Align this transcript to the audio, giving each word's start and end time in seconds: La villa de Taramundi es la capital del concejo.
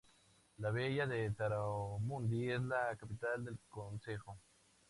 La 0.63 0.71
villa 0.71 1.05
de 1.05 1.29
Taramundi 1.29 2.49
es 2.49 2.59
la 2.63 2.95
capital 2.99 3.45
del 3.45 3.59
concejo. 3.69 4.39